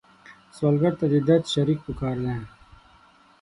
سوالګر 0.55 0.93
ته 0.99 1.05
د 1.13 1.15
درد 1.27 1.45
شریک 1.53 1.79
پکار 1.85 2.15
دی 2.25 2.37